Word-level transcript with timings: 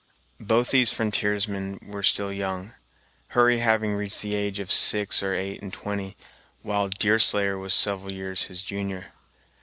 Both 0.39 0.71
these 0.71 0.91
frontiersmen 0.91 1.77
were 1.83 2.01
still 2.01 2.33
young, 2.33 2.73
Hurry 3.37 3.59
having 3.59 3.93
reached 3.93 4.23
the 4.23 4.33
age 4.33 4.59
of 4.59 4.71
six 4.71 5.21
or 5.21 5.35
eight 5.35 5.61
and 5.61 5.71
twenty, 5.71 6.17
while 6.63 6.89
Deerslayer 6.89 7.55
was 7.55 7.71
several 7.75 8.11
years 8.11 8.45
his 8.45 8.63
junior. 8.63 9.11